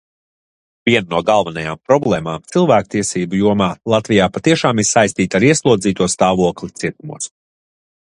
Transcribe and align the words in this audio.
Viena 0.89 1.11
no 1.11 1.19
galvenajām 1.29 1.79
problēmām 1.91 2.47
cilvēktiesību 2.55 3.39
jomā 3.43 3.69
Latvijā 3.95 4.31
patiešām 4.39 4.85
ir 4.85 4.91
saistīta 4.95 5.41
ar 5.43 5.49
ieslodzīto 5.53 6.13
stāvokli 6.19 6.77
cietumos. 6.83 7.35